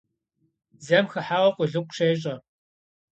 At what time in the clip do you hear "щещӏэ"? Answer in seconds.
1.95-2.35